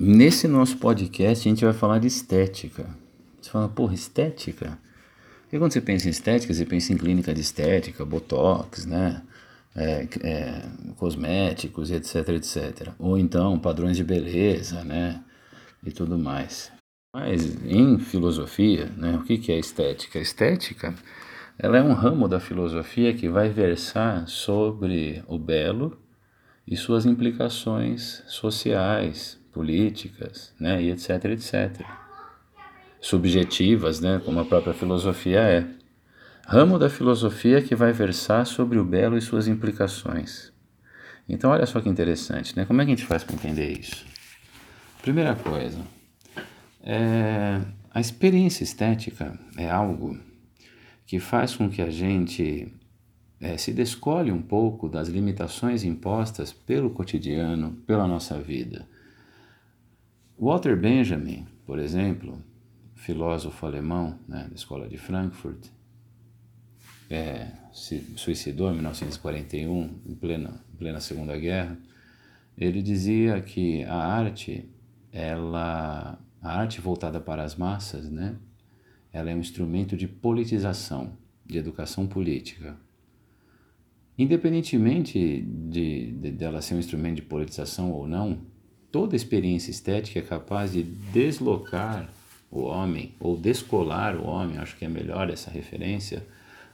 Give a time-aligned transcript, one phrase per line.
[0.00, 2.86] Nesse nosso podcast a gente vai falar de estética.
[3.40, 4.78] Você fala, porra, estética?
[5.42, 9.22] Porque quando você pensa em estética, você pensa em clínica de estética, botox, né?
[9.74, 10.62] É, é,
[10.96, 12.92] cosméticos, etc, etc.
[12.98, 15.20] Ou então padrões de beleza, né?
[15.84, 16.70] E tudo mais.
[17.12, 20.18] Mas em filosofia, né, o que, que é estética?
[20.18, 20.94] Estética
[21.58, 25.98] ela é um ramo da filosofia que vai versar sobre o belo
[26.64, 31.84] e suas implicações sociais, políticas, né, e etc, etc.
[33.00, 35.66] Subjetivas, né, como a própria filosofia é.
[36.46, 40.50] Ramo da filosofia que vai versar sobre o belo e suas implicações.
[41.28, 42.64] Então, olha só que interessante, né?
[42.64, 44.06] Como é que a gente faz para entender isso?
[45.02, 45.78] Primeira coisa,
[46.82, 50.18] é, a experiência estética é algo
[51.06, 52.72] que faz com que a gente
[53.40, 58.88] é, se descolhe um pouco das limitações impostas pelo cotidiano, pela nossa vida.
[60.40, 62.40] Walter Benjamin, por exemplo,
[62.94, 65.66] filósofo alemão né, da escola de Frankfurt,
[67.10, 71.76] é, se suicidou em 1941, em plena, em plena Segunda Guerra.
[72.56, 74.70] Ele dizia que a arte,
[75.10, 78.36] ela, a arte voltada para as massas, né,
[79.12, 82.76] ela é um instrumento de politização, de educação política.
[84.16, 88.46] Independentemente de, de dela ser um instrumento de politização ou não,
[88.90, 92.08] Toda experiência estética é capaz de deslocar
[92.50, 96.26] o homem, ou descolar o homem, acho que é melhor essa referência,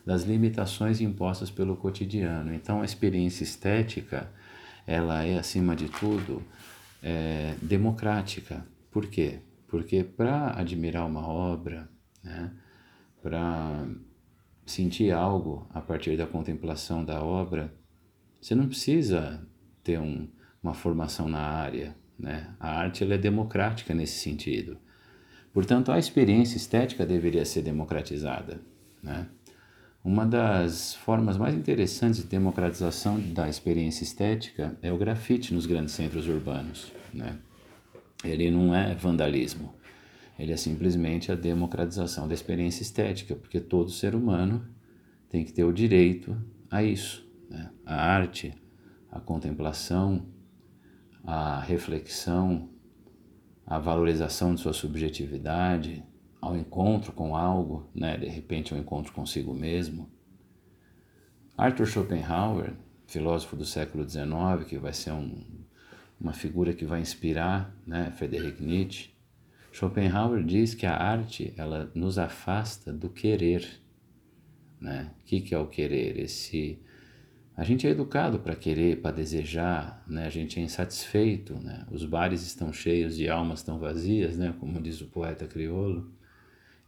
[0.06, 2.54] das limitações impostas pelo cotidiano.
[2.54, 4.30] Então, a experiência estética,
[4.86, 6.42] ela é, acima de tudo,
[7.02, 8.64] é, democrática.
[8.90, 9.40] Por quê?
[9.66, 11.88] Porque para admirar uma obra,
[12.22, 12.52] né,
[13.22, 13.86] para
[14.64, 17.74] sentir algo a partir da contemplação da obra,
[18.40, 19.46] você não precisa
[19.82, 20.28] ter um,
[20.62, 22.54] uma formação na área, né?
[22.58, 24.78] A arte é democrática nesse sentido.
[25.52, 28.60] Portanto, a experiência estética deveria ser democratizada.
[29.02, 29.26] Né?
[30.02, 35.94] Uma das formas mais interessantes de democratização da experiência estética é o grafite nos grandes
[35.94, 36.92] centros urbanos.
[37.12, 37.38] Né?
[38.24, 39.74] Ele não é vandalismo,
[40.38, 44.66] ele é simplesmente a democratização da experiência estética, porque todo ser humano
[45.28, 46.36] tem que ter o direito
[46.70, 47.24] a isso.
[47.48, 47.70] Né?
[47.86, 48.52] A arte,
[49.10, 50.26] a contemplação,
[51.24, 52.68] a reflexão,
[53.66, 56.04] a valorização de sua subjetividade,
[56.40, 58.18] ao encontro com algo, né?
[58.18, 60.10] de repente ao encontro consigo mesmo.
[61.56, 62.74] Arthur Schopenhauer,
[63.06, 65.42] filósofo do século XIX, que vai ser um,
[66.20, 68.12] uma figura que vai inspirar né?
[68.16, 69.14] Friedrich Nietzsche,
[69.74, 73.68] Schopenhauer diz que a arte ela nos afasta do querer.
[74.80, 75.10] Né?
[75.20, 76.16] O que é o querer?
[76.16, 76.78] Esse
[77.56, 80.26] a gente é educado para querer, para desejar, né?
[80.26, 81.86] a gente é insatisfeito, né?
[81.90, 84.52] os bares estão cheios de almas tão vazias, né?
[84.58, 86.12] como diz o poeta crioulo,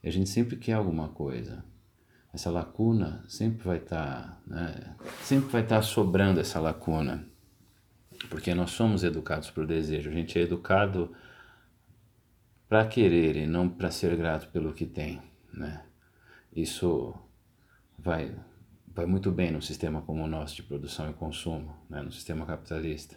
[0.03, 1.65] e a gente sempre quer alguma coisa.
[2.35, 4.97] Essa lacuna sempre vai estar, tá, né?
[5.23, 7.25] sempre vai estar tá sobrando essa lacuna,
[8.29, 11.15] porque nós somos educados por desejo, a gente é educado
[12.69, 15.23] para querer e não para ser grato pelo que tem.
[15.53, 15.85] Né?
[16.53, 17.15] Isso
[17.97, 18.35] vai
[18.97, 22.47] vai muito bem num sistema como o nosso de produção e consumo, né, no sistema
[22.47, 23.15] capitalista.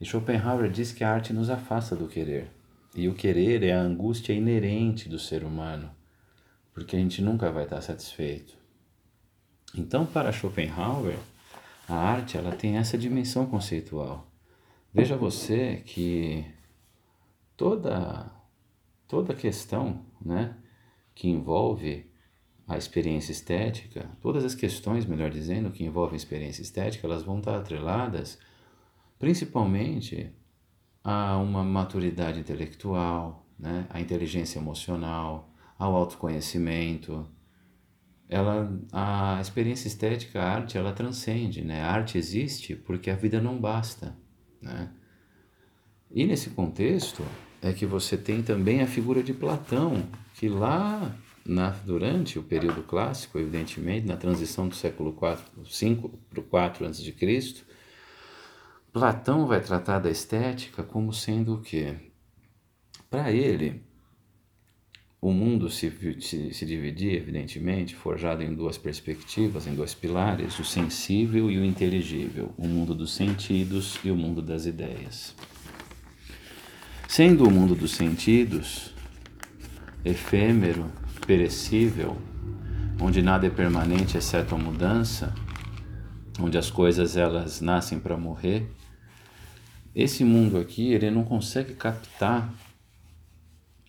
[0.00, 2.48] E Schopenhauer diz que a arte nos afasta do querer.
[2.94, 5.90] E o querer é a angústia inerente do ser humano,
[6.72, 8.56] porque a gente nunca vai estar satisfeito.
[9.74, 11.18] Então, para Schopenhauer,
[11.88, 14.30] a arte ela tem essa dimensão conceitual.
[14.92, 16.46] Veja você que
[17.56, 18.30] toda
[19.08, 20.56] toda questão, né,
[21.16, 22.13] que envolve
[22.66, 27.56] a experiência estética, todas as questões, melhor dizendo, que envolvem experiência estética, elas vão estar
[27.56, 28.38] atreladas
[29.18, 30.30] principalmente
[31.02, 37.26] a uma maturidade intelectual, né, a inteligência emocional, ao autoconhecimento.
[38.28, 41.82] Ela, a experiência estética, a arte, ela transcende, né?
[41.82, 44.16] A arte existe porque a vida não basta,
[44.60, 44.90] né?
[46.10, 47.22] E nesse contexto
[47.60, 51.14] é que você tem também a figura de Platão, que lá
[51.46, 57.64] na, durante o período clássico, evidentemente, na transição do século IV, para o 4 a.C.,
[58.92, 61.96] Platão vai tratar da estética como sendo o quê?
[63.10, 63.82] Para ele,
[65.20, 70.64] o mundo se, se, se dividia, evidentemente, forjado em duas perspectivas, em dois pilares, o
[70.64, 75.34] sensível e o inteligível, o mundo dos sentidos e o mundo das ideias.
[77.08, 78.94] Sendo o mundo dos sentidos
[80.04, 80.90] efêmero,
[81.26, 82.16] perecível,
[83.00, 85.34] onde nada é permanente exceto a mudança,
[86.40, 88.70] onde as coisas elas nascem para morrer,
[89.94, 92.52] esse mundo aqui, ele não consegue captar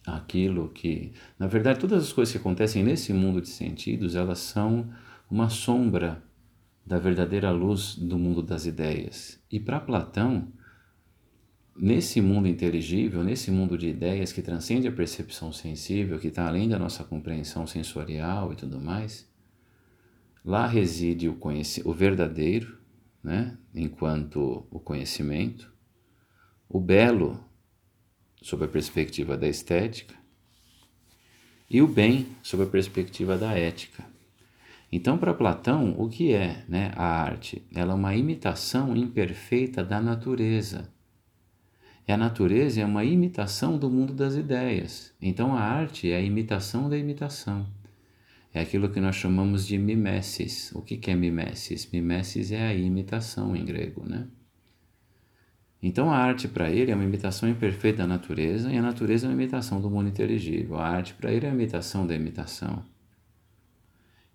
[0.05, 4.87] aquilo que, na verdade, todas as coisas que acontecem nesse mundo de sentidos, elas são
[5.29, 6.23] uma sombra
[6.85, 9.39] da verdadeira luz do mundo das ideias.
[9.51, 10.47] E para Platão,
[11.75, 16.69] nesse mundo inteligível, nesse mundo de ideias que transcende a percepção sensível, que está além
[16.69, 19.29] da nossa compreensão sensorial e tudo mais,
[20.43, 21.37] lá reside o,
[21.83, 22.77] o verdadeiro,
[23.21, 25.73] né, enquanto o conhecimento,
[26.69, 27.43] o belo,
[28.41, 30.15] sob a perspectiva da estética,
[31.69, 34.05] e o bem, sob a perspectiva da ética.
[34.91, 37.67] Então, para Platão, o que é né, a arte?
[37.73, 40.94] Ela é uma imitação imperfeita da natureza.
[42.07, 45.13] E a natureza é uma imitação do mundo das ideias.
[45.21, 47.65] Então, a arte é a imitação da imitação.
[48.53, 50.71] É aquilo que nós chamamos de mimesis.
[50.73, 51.89] O que é mimesis?
[51.91, 54.27] Mimesis é a imitação em grego, né?
[55.85, 59.29] Então a arte para ele é uma imitação imperfeita da natureza e a natureza é
[59.29, 60.77] uma imitação do mundo inteligível.
[60.77, 62.83] A arte para ele é uma imitação da imitação.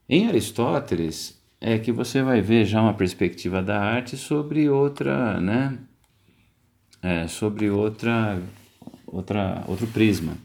[0.08, 5.76] Em Aristóteles é que você vai ver já uma perspectiva da arte sobre outra, né?
[7.02, 8.42] É, sobre outra,
[9.06, 10.36] outra, outro prisma.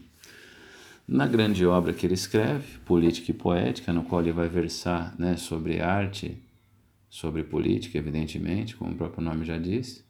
[1.06, 5.36] Na grande obra que ele escreve, Política e Poética, no qual ele vai versar né,
[5.36, 6.42] sobre arte,
[7.08, 10.06] sobre política, evidentemente, como o próprio nome já diz,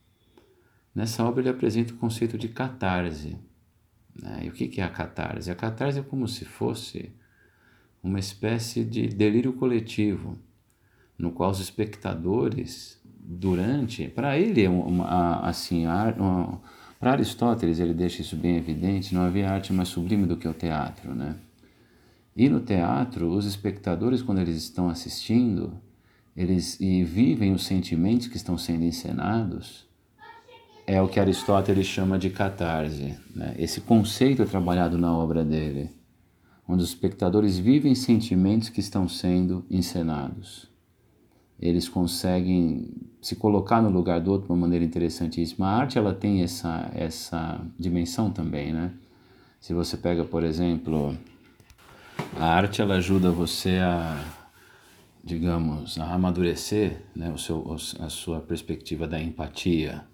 [0.96, 3.37] Nessa obra ele apresenta o conceito de catarse.
[4.19, 4.44] Né?
[4.44, 5.50] E o que é a catarse?
[5.50, 7.12] A catarse é como se fosse
[8.02, 10.38] uma espécie de delírio coletivo,
[11.19, 14.08] no qual os espectadores, durante.
[14.08, 15.84] Para ele, é uma, assim,
[17.00, 20.55] para Aristóteles, ele deixa isso bem evidente: não havia arte mais sublime do que o
[20.55, 21.14] teatro.
[21.14, 21.34] Né?
[22.37, 25.73] E no teatro, os espectadores, quando eles estão assistindo,
[26.37, 29.87] eles e vivem os sentimentos que estão sendo encenados
[30.87, 33.19] é o que Aristóteles chama de catarse.
[33.34, 33.55] Né?
[33.58, 35.90] Esse conceito é trabalhado na obra dele,
[36.67, 40.69] onde os espectadores vivem sentimentos que estão sendo encenados.
[41.58, 42.90] Eles conseguem
[43.26, 45.67] se colocar no lugar do outro de uma maneira interessantíssima.
[45.67, 48.93] A arte ela tem essa, essa dimensão também, né?
[49.58, 51.19] Se você pega, por exemplo,
[52.38, 54.25] a arte ela ajuda você a,
[55.25, 60.05] digamos, a amadurecer né, o seu, a sua perspectiva da empatia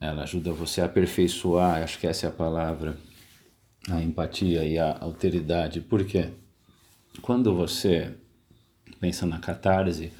[0.00, 2.96] ela ajuda você a aperfeiçoar, acho que essa é a palavra,
[3.90, 5.80] a empatia e a alteridade.
[5.80, 6.28] Por quê?
[7.22, 8.14] Quando você
[9.00, 10.12] pensa na catarse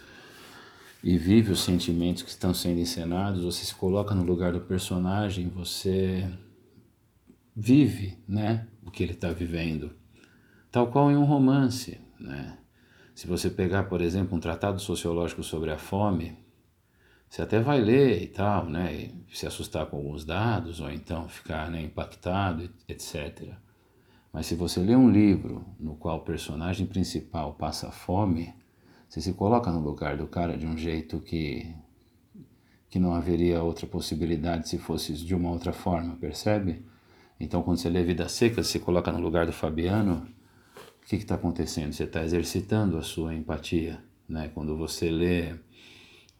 [1.03, 5.49] e vive os sentimentos que estão sendo encenados, você se coloca no lugar do personagem,
[5.49, 6.31] você
[7.57, 9.93] vive, né, o que ele está vivendo.
[10.71, 12.59] Tal qual em um romance, né?
[13.15, 16.39] Se você pegar, por exemplo, um tratado sociológico sobre a fome,
[17.29, 18.95] você até vai ler e tal, né?
[18.95, 23.53] E se assustar com alguns dados, ou então ficar né, impactado, etc.
[24.33, 28.55] Mas se você lê um livro no qual o personagem principal passa fome,
[29.11, 31.75] você se coloca no lugar do cara de um jeito que,
[32.89, 36.85] que não haveria outra possibilidade se fosse de uma outra forma, percebe?
[37.41, 40.29] Então, quando você lê Vida Seca, se coloca no lugar do Fabiano,
[41.03, 41.93] o que está acontecendo?
[41.93, 44.01] Você está exercitando a sua empatia.
[44.29, 44.49] Né?
[44.55, 45.57] Quando você lê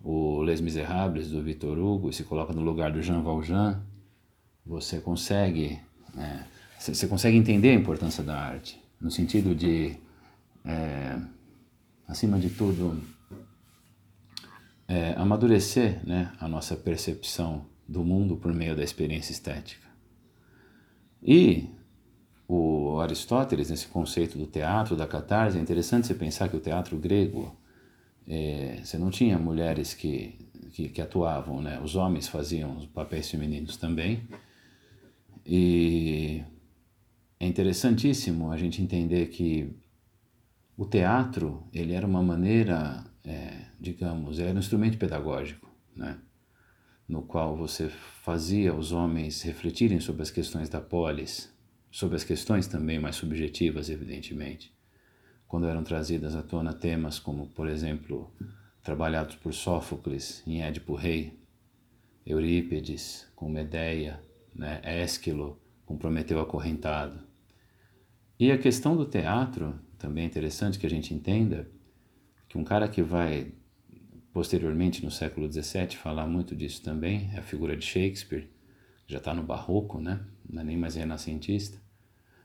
[0.01, 3.83] o Les Miserables do Victor Hugo e se coloca no lugar do Jean Valjean,
[4.65, 5.81] você consegue,
[6.17, 6.45] é,
[6.79, 9.97] você consegue entender a importância da arte, no sentido de,
[10.65, 11.19] é,
[12.11, 13.01] acima de tudo,
[14.89, 19.87] é, amadurecer né, a nossa percepção do mundo por meio da experiência estética.
[21.23, 21.69] E
[22.49, 26.99] o Aristóteles, nesse conceito do teatro, da catarse, é interessante você pensar que o teatro
[26.99, 27.57] grego
[28.27, 30.37] é, você não tinha mulheres que,
[30.73, 31.81] que, que, atuavam, né?
[31.81, 34.23] Os homens faziam os papéis femininos também.
[35.47, 36.43] E
[37.39, 39.73] é interessantíssimo a gente entender que
[40.83, 46.19] o teatro, ele era uma maneira, é, digamos, era um instrumento pedagógico, né?
[47.09, 47.89] No qual você
[48.23, 51.53] fazia os homens refletirem sobre as questões da polis,
[51.91, 54.73] sobre as questões também mais subjetivas, evidentemente
[55.51, 58.33] quando eram trazidas à tona temas como, por exemplo,
[58.85, 61.41] trabalhados por Sófocles em Édipo Rei,
[62.25, 64.23] Eurípedes com Medeia,
[64.55, 67.19] né, Ésquilo com Prometeu acorrentado.
[68.39, 71.69] E a questão do teatro, também é interessante que a gente entenda
[72.49, 73.53] que um cara que vai
[74.33, 78.49] posteriormente no século XVII falar muito disso também é a figura de Shakespeare,
[79.07, 80.21] já está no barroco, né?
[80.49, 81.79] não é nem mais renascentista,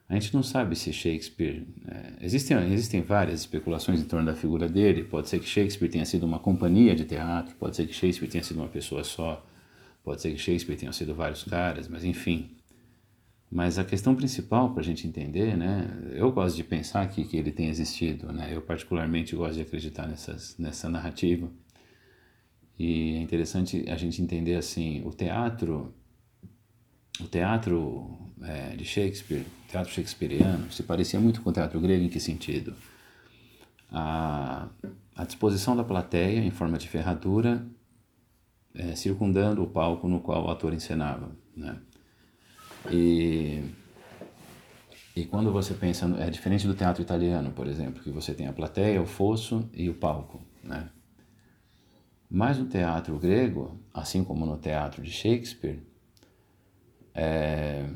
[0.08, 1.66] a gente não sabe se Shakespeare.
[1.88, 5.04] É, existem, existem várias especulações em torno da figura dele.
[5.04, 8.44] Pode ser que Shakespeare tenha sido uma companhia de teatro, pode ser que Shakespeare tenha
[8.44, 9.44] sido uma pessoa só.
[10.04, 12.55] Pode ser que Shakespeare tenha sido vários caras, mas enfim.
[13.52, 15.88] Mas a questão principal para a gente entender, né?
[16.12, 18.50] Eu gosto de pensar que, que ele tem existido, né?
[18.52, 21.50] Eu particularmente gosto de acreditar nessas, nessa narrativa.
[22.78, 25.94] E é interessante a gente entender assim, o teatro,
[27.22, 32.04] o teatro é, de Shakespeare, o teatro shakespeariano, se parecia muito com o teatro grego
[32.04, 32.76] em que sentido?
[33.90, 34.68] A,
[35.16, 37.66] a disposição da plateia em forma de ferradura
[38.74, 41.78] é, circundando o palco no qual o ator encenava, né?
[42.92, 43.64] E,
[45.16, 48.54] e quando você pensa, é diferente do teatro italiano, por exemplo, que você tem a
[48.54, 50.90] plateia, o fosso e o palco, né?
[52.30, 55.80] Mas no teatro grego, assim como no teatro de Shakespeare,
[57.14, 57.88] é,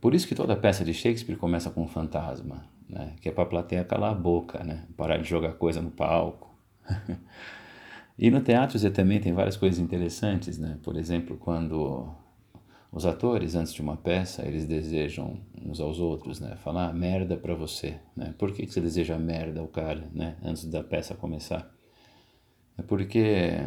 [0.00, 3.14] por isso que toda peça de Shakespeare começa com um fantasma, né?
[3.20, 4.86] Que é para a plateia calar a boca, né?
[4.96, 6.54] Parar de jogar coisa no palco.
[8.18, 10.78] e no teatro você também tem várias coisas interessantes, né?
[10.82, 12.12] Por exemplo, quando
[12.92, 16.56] os atores, antes de uma peça, eles desejam uns aos outros, né?
[16.56, 18.34] Falar merda para você, né?
[18.36, 20.36] Por que, que você deseja merda ao cara, né?
[20.42, 21.72] Antes da peça começar.
[22.76, 23.60] É porque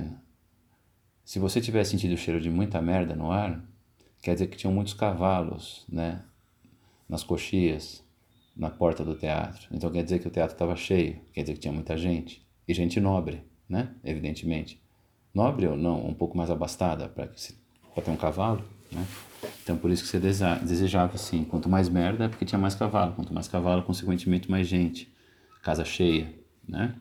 [1.23, 3.63] se você tiver sentido o cheiro de muita merda no ar,
[4.21, 6.21] quer dizer que tinham muitos cavalos, né?
[7.07, 8.03] Nas coxias,
[8.55, 9.67] na porta do teatro.
[9.71, 12.45] Então quer dizer que o teatro estava cheio, quer dizer que tinha muita gente.
[12.67, 13.95] E gente nobre, né?
[14.03, 14.81] Evidentemente.
[15.33, 18.63] Nobre ou não, um pouco mais abastada para ter um cavalo.
[18.93, 19.05] Né?
[19.63, 23.13] Então, por isso que você desejava, assim, quanto mais merda, é porque tinha mais cavalo.
[23.13, 25.11] Quanto mais cavalo, consequentemente, mais gente.
[25.61, 26.33] Casa cheia,
[26.67, 26.93] né?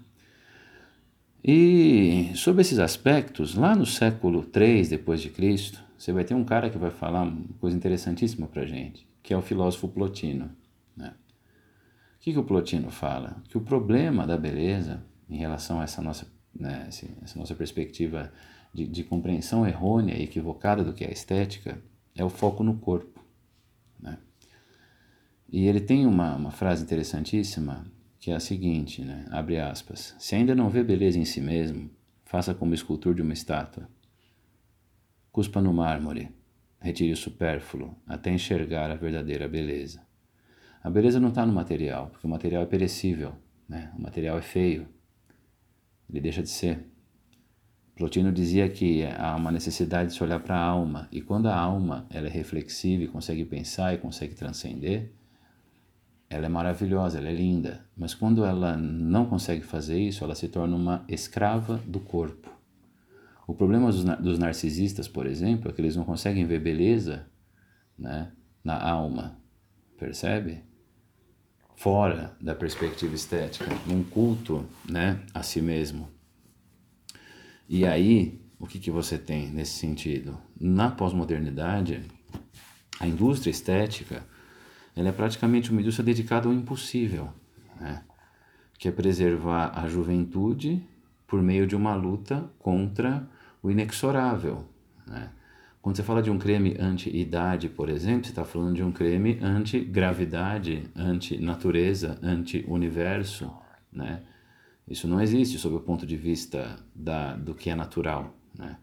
[1.44, 6.44] E sobre esses aspectos, lá no século 3 depois de Cristo, você vai ter um
[6.44, 10.50] cara que vai falar uma coisa interessantíssima para gente, que é o filósofo Plotino.
[10.96, 11.12] Né?
[12.16, 13.42] O que, que o Plotino fala?
[13.48, 18.32] Que o problema da beleza, em relação a essa nossa, né, essa nossa perspectiva
[18.72, 21.82] de, de compreensão errônea e equivocada do que é estética
[22.14, 23.24] é o foco no corpo.
[24.00, 24.18] Né?
[25.48, 27.86] E ele tem uma, uma frase interessantíssima
[28.18, 29.26] que é a seguinte, né?
[29.32, 31.90] abre aspas, se ainda não vê beleza em si mesmo,
[32.24, 33.88] faça como escultor de uma estátua.
[35.32, 36.30] Cuspa no mármore,
[36.78, 40.06] retire o supérfluo, até enxergar a verdadeira beleza.
[40.84, 43.34] A beleza não está no material, porque o material é perecível,
[43.68, 43.92] né?
[43.98, 44.86] o material é feio,
[46.12, 46.86] ele deixa de ser.
[47.96, 51.56] Plotino dizia que há uma necessidade de se olhar para a alma, e quando a
[51.56, 55.12] alma ela é reflexiva e consegue pensar e consegue transcender,
[56.28, 60.48] ela é maravilhosa, ela é linda, mas quando ela não consegue fazer isso, ela se
[60.48, 62.50] torna uma escrava do corpo.
[63.46, 67.26] O problema dos, dos narcisistas, por exemplo, é que eles não conseguem ver beleza
[67.98, 68.32] né,
[68.64, 69.36] na alma,
[69.98, 70.62] percebe?
[71.82, 76.08] Fora da perspectiva estética, num culto né, a si mesmo.
[77.68, 80.38] E aí, o que, que você tem nesse sentido?
[80.60, 82.04] Na pós-modernidade,
[83.00, 84.24] a indústria estética
[84.94, 87.30] ela é praticamente uma indústria dedicada ao impossível,
[87.80, 88.04] né?
[88.78, 90.86] que é preservar a juventude
[91.26, 93.28] por meio de uma luta contra
[93.60, 94.68] o inexorável.
[95.04, 95.32] Né?
[95.82, 99.40] Quando você fala de um creme anti-idade, por exemplo, você está falando de um creme
[99.42, 103.52] anti-gravidade, anti-natureza, anti-universo.
[103.92, 104.22] Né?
[104.86, 108.32] Isso não existe sob o ponto de vista da, do que é natural.
[108.56, 108.76] Né?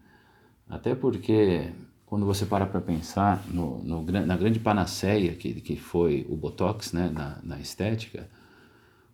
[0.68, 1.72] Até porque,
[2.04, 6.92] quando você para para pensar no, no, na grande panaceia que, que foi o Botox
[6.92, 8.28] né, na, na estética,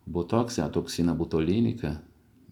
[0.04, 2.02] o Botox é a toxina botulínica.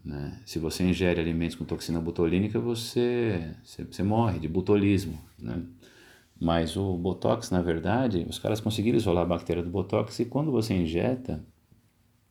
[0.05, 0.39] Né?
[0.45, 5.19] Se você ingere alimentos com toxina botulínica, você, você, você morre de botulismo.
[5.39, 5.63] Né?
[6.39, 10.51] Mas o Botox, na verdade, os caras conseguiram isolar a bactéria do Botox e quando
[10.51, 11.43] você injeta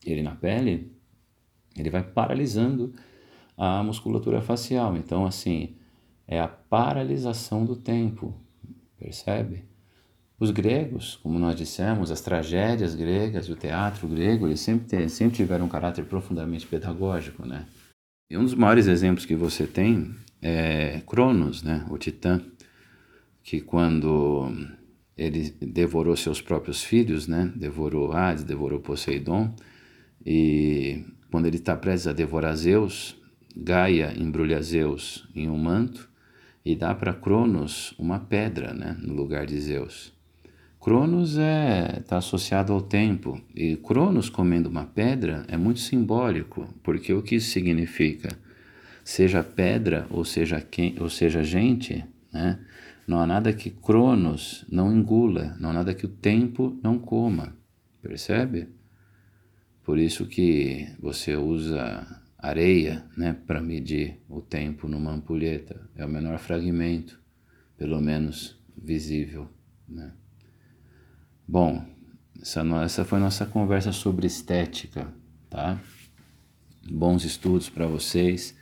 [0.05, 0.95] ele na pele,
[1.75, 2.93] ele vai paralisando
[3.57, 4.95] a musculatura facial.
[4.95, 5.75] Então, assim,
[6.27, 8.33] é a paralisação do tempo,
[8.97, 9.65] percebe?
[10.39, 15.65] Os gregos, como nós dissemos, as tragédias gregas, o teatro grego, eles sempre, sempre tiveram
[15.65, 17.65] um caráter profundamente pedagógico, né?
[18.29, 21.85] E um dos maiores exemplos que você tem é Cronos, né?
[21.89, 22.41] O titã,
[23.41, 24.51] que quando
[25.17, 27.53] ele devorou seus próprios filhos, né?
[27.55, 29.55] Devorou Hades, devorou Poseidon,
[30.25, 33.15] e quando ele está prestes a devorar Zeus,
[33.55, 36.09] Gaia embrulha Zeus em um manto
[36.65, 40.14] e dá para Cronos uma pedra né, no lugar de Zeus.
[40.85, 46.71] Cronos está é, tá associado ao tempo e Cronos comendo uma pedra é muito simbólico,
[46.83, 48.29] porque o que isso significa?
[49.03, 52.59] Seja pedra ou seja, quem, ou seja gente, né?
[53.07, 57.57] não há nada que Cronos não engula, não há nada que o tempo não coma,
[57.99, 58.69] percebe?
[59.83, 62.05] Por isso que você usa
[62.37, 65.89] areia né, para medir o tempo numa ampulheta.
[65.95, 67.19] É o menor fragmento.
[67.75, 69.49] pelo menos visível.
[69.89, 70.11] Né?
[71.47, 71.85] Bom,
[72.41, 75.13] essa, essa foi nossa conversa sobre estética,
[75.49, 75.79] tá?
[76.89, 78.55] Bons estudos para vocês,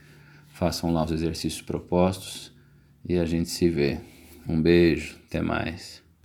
[0.50, 2.52] façam lá os exercícios propostos
[3.08, 4.02] e a gente se vê.
[4.48, 6.03] Um beijo, até mais.